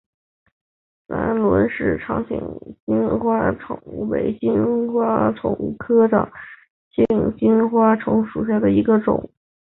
[1.07, 2.39] 三轮氏长颈
[2.87, 6.31] 金花虫为金花虫科长
[6.91, 7.05] 颈
[7.37, 9.29] 金花虫属下的一个种。